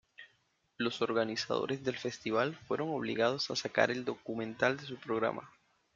[0.77, 5.47] Los organizadores del festival fueron obligados a sacar el documental de su programa.